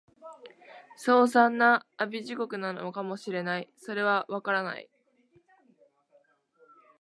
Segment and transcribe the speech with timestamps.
[0.97, 4.89] 凄惨な阿鼻地獄なのかも知れない、それは、わからない